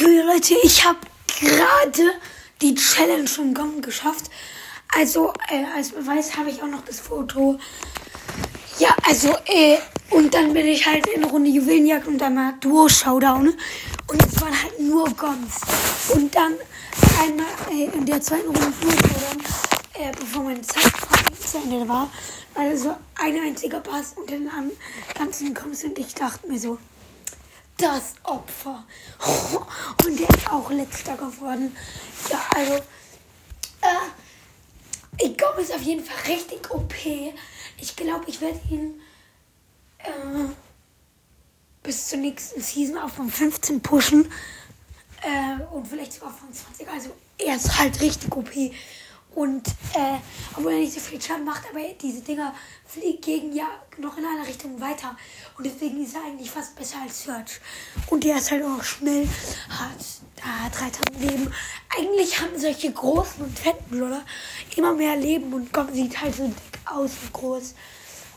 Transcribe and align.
Okay, 0.00 0.20
Leute, 0.20 0.54
ich 0.62 0.84
habe 0.84 0.98
gerade 1.40 2.12
die 2.62 2.72
Challenge 2.76 3.26
von 3.26 3.52
Gong 3.52 3.80
geschafft. 3.80 4.30
Also, 4.96 5.32
äh, 5.48 5.64
als 5.74 5.90
Beweis 5.90 6.36
habe 6.36 6.50
ich 6.50 6.62
auch 6.62 6.68
noch 6.68 6.84
das 6.84 7.00
Foto. 7.00 7.58
Ja, 8.78 8.94
also, 9.04 9.34
äh, 9.46 9.78
und 10.10 10.32
dann 10.32 10.52
bin 10.52 10.68
ich 10.68 10.86
halt 10.86 11.04
in 11.08 11.24
Runde 11.24 11.50
Juwelenjagd 11.50 12.06
und 12.06 12.22
einmal 12.22 12.54
Duo-Showdown. 12.60 13.48
Und 14.06 14.22
es 14.24 14.40
waren 14.40 14.62
halt 14.62 14.78
nur 14.78 15.04
Gons. 15.16 15.62
Und 16.14 16.32
dann 16.32 16.54
einmal 17.20 17.46
äh, 17.72 17.86
in 17.92 18.06
der 18.06 18.20
zweiten 18.20 18.46
Runde 18.46 18.72
Duo-Showdown, 18.80 19.42
äh, 19.94 20.12
bevor 20.16 20.44
meine 20.44 20.62
Zeit 20.62 20.92
zu 21.44 21.58
Ende 21.58 21.88
war, 21.88 22.08
war 22.54 22.76
so 22.76 22.94
ein 23.16 23.40
einziger 23.40 23.80
Pass 23.80 24.12
und 24.14 24.30
den 24.30 24.48
ganzen 25.18 25.52
Gons 25.54 25.82
und 25.82 25.98
ich 25.98 26.14
dachte 26.14 26.46
mir 26.46 26.60
so, 26.60 26.78
das 27.78 28.14
Opfer. 28.24 28.84
Und 30.04 30.18
der 30.18 30.28
ist 30.28 30.50
auch 30.50 30.70
letzter 30.70 31.16
geworden. 31.16 31.74
Ja, 32.30 32.44
also, 32.54 32.74
äh, 32.74 35.24
ich 35.24 35.36
glaube, 35.36 35.62
ist 35.62 35.72
auf 35.72 35.82
jeden 35.82 36.04
Fall 36.04 36.16
richtig 36.26 36.70
OP. 36.70 36.94
Ich 37.78 37.96
glaube, 37.96 38.24
ich 38.26 38.40
werde 38.40 38.60
ihn 38.70 39.00
äh, 39.98 40.48
bis 41.82 42.08
zur 42.08 42.18
nächsten 42.18 42.60
Season 42.60 42.98
auf 42.98 43.12
von 43.12 43.30
15 43.30 43.80
pushen. 43.80 44.30
Äh, 45.22 45.62
und 45.72 45.86
vielleicht 45.86 46.12
sogar 46.12 46.32
von 46.32 46.52
20. 46.52 46.88
Also, 46.88 47.10
er 47.38 47.56
ist 47.56 47.78
halt 47.78 48.00
richtig 48.00 48.36
OP. 48.36 48.50
Und 49.34 49.68
äh, 49.94 50.18
obwohl 50.56 50.72
er 50.72 50.78
nicht 50.78 50.92
so 50.92 51.00
viel 51.00 51.20
Schaden 51.20 51.44
macht, 51.44 51.62
aber 51.70 51.80
diese 52.00 52.22
Dinger 52.22 52.54
fliegen 52.86 53.54
ja 53.54 53.68
noch 53.98 54.16
in 54.16 54.24
eine 54.24 54.46
Richtung 54.46 54.80
weiter. 54.80 55.16
Und 55.56 55.64
deswegen 55.64 56.02
ist 56.02 56.14
er 56.14 56.24
eigentlich 56.24 56.50
fast 56.50 56.74
besser 56.74 57.02
als 57.02 57.22
Search. 57.22 57.60
Und 58.08 58.24
der 58.24 58.38
ist 58.38 58.50
halt 58.50 58.64
auch 58.64 58.82
schnell, 58.82 59.28
hat, 59.68 60.42
hat 60.42 60.74
3000 60.74 61.30
Leben. 61.30 61.52
Eigentlich 61.96 62.40
haben 62.40 62.58
solche 62.58 62.92
großen 62.92 63.44
und 63.44 63.58
fetten 63.58 63.84
Brawler 63.90 64.24
immer 64.76 64.94
mehr 64.94 65.16
Leben 65.16 65.52
und 65.52 65.72
Gott 65.72 65.92
sieht 65.92 66.20
halt 66.20 66.34
so 66.34 66.46
dick 66.46 66.80
aus 66.86 67.10
und 67.22 67.32
groß. 67.32 67.74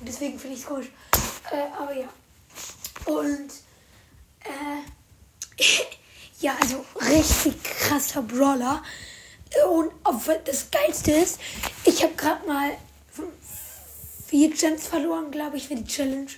Und 0.00 0.08
deswegen 0.08 0.38
finde 0.38 0.56
ich 0.56 0.62
es 0.62 0.66
komisch. 0.66 0.90
Äh, 1.50 1.82
aber 1.82 1.94
ja. 1.94 2.08
Und 3.06 3.50
äh, 4.44 5.62
ja, 6.40 6.56
also 6.60 6.84
richtig 7.00 7.62
krasser 7.62 8.22
Brawler. 8.22 8.82
Und 9.68 9.92
das 10.44 10.70
Geilste 10.70 11.12
ist, 11.12 11.40
ich 11.84 12.02
habe 12.02 12.14
gerade 12.14 12.46
mal 12.46 12.70
vier 14.26 14.50
Gems 14.50 14.86
verloren, 14.86 15.30
glaube 15.30 15.56
ich, 15.56 15.68
für 15.68 15.74
die 15.74 15.84
Challenge. 15.84 16.30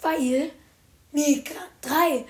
Weil, 0.00 0.50
nee, 1.12 1.42
drei. 1.80 2.24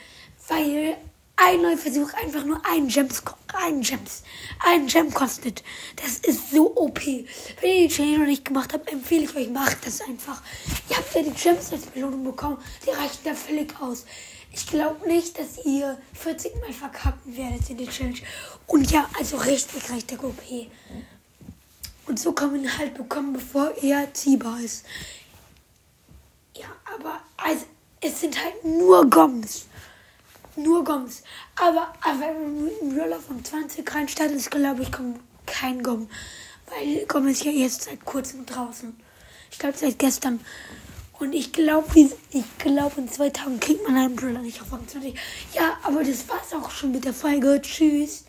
Weil 0.48 0.96
ein 1.36 1.62
neuer 1.62 1.78
Versuch 1.78 2.12
einfach 2.14 2.44
nur 2.44 2.60
ein 2.64 2.88
Gems, 2.88 3.22
ein 3.54 3.80
Gems, 3.80 4.22
ein 4.60 4.86
Gem 4.86 5.12
kostet. 5.12 5.62
Das 5.96 6.18
ist 6.18 6.50
so 6.50 6.74
OP. 6.76 7.00
Wenn 7.04 7.70
ihr 7.70 7.88
die 7.88 7.94
Challenge 7.94 8.18
noch 8.18 8.26
nicht 8.26 8.44
gemacht 8.44 8.72
habt, 8.72 8.90
empfehle 8.90 9.24
ich 9.24 9.36
euch, 9.36 9.48
macht 9.48 9.86
das 9.86 10.00
einfach. 10.02 10.42
Ihr 10.88 10.96
habt 10.96 11.14
ja 11.14 11.22
die 11.22 11.30
Gems 11.30 11.72
als 11.72 11.86
Belohnung 11.86 12.24
bekommen. 12.24 12.58
Die 12.86 12.90
reichen 12.90 13.20
da 13.24 13.34
völlig 13.34 13.74
aus. 13.80 14.04
Ich 14.52 14.66
glaube 14.66 15.08
nicht, 15.08 15.38
dass 15.38 15.64
ihr 15.64 15.98
40 16.12 16.54
Mal 16.60 16.72
verkacken 16.72 17.36
werdet 17.36 17.70
in 17.70 17.78
der 17.78 17.88
Challenge. 17.88 18.18
Und 18.66 18.90
ja, 18.90 19.08
also 19.18 19.38
richtig, 19.38 19.90
richtig 19.90 20.22
OP. 20.22 20.42
Und 22.06 22.18
so 22.18 22.32
kann 22.32 22.52
man 22.52 22.78
halt 22.78 22.94
bekommen, 22.94 23.32
bevor 23.32 23.72
er 23.82 24.12
ziehbar 24.12 24.60
ist. 24.60 24.84
Ja, 26.54 26.66
aber 26.94 27.20
also, 27.36 27.64
es 28.00 28.20
sind 28.20 28.36
halt 28.42 28.62
nur 28.64 29.08
Goms. 29.08 29.66
Nur 30.56 30.84
Goms. 30.84 31.22
Aber, 31.56 31.94
aber 32.02 32.20
wenn 32.20 32.42
man 32.42 32.64
mit 32.64 32.82
einem 32.82 33.00
Roller 33.00 33.20
von 33.20 33.42
20 33.42 33.94
reinstartet, 33.94 34.36
ist, 34.36 34.50
glaube 34.50 34.82
ich, 34.82 34.92
kommt 34.92 35.20
kein 35.46 35.82
Gom. 35.82 36.10
Weil 36.66 37.06
Gom 37.06 37.26
ist 37.28 37.44
ja 37.44 37.52
erst 37.52 37.84
seit 37.84 38.04
kurzem 38.04 38.44
draußen. 38.44 38.94
Ich 39.50 39.58
glaube, 39.58 39.78
seit 39.78 39.98
gestern. 39.98 40.40
Und 41.22 41.34
ich 41.34 41.52
glaube, 41.52 41.86
ich 42.32 42.58
glaube, 42.58 43.00
in 43.00 43.08
zwei 43.08 43.30
Tagen 43.30 43.60
kriegt 43.60 43.86
man 43.86 43.96
einen 43.96 44.16
Brüller 44.16 44.40
nicht 44.40 44.60
auf 44.60 44.66
25. 44.66 45.14
Ja, 45.54 45.78
aber 45.84 46.02
das 46.02 46.28
war's 46.28 46.52
auch 46.52 46.68
schon 46.72 46.90
mit 46.90 47.04
der 47.04 47.14
Folge. 47.14 47.60
Tschüss. 47.62 48.24